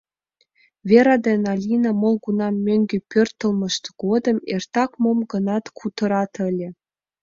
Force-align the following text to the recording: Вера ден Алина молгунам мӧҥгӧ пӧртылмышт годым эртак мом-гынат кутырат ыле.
Вера 0.89 1.15
ден 1.25 1.41
Алина 1.53 1.91
молгунам 2.01 2.55
мӧҥгӧ 2.65 2.97
пӧртылмышт 3.11 3.83
годым 4.03 4.37
эртак 4.55 4.91
мом-гынат 5.03 5.65
кутырат 5.77 6.33
ыле. 6.47 6.69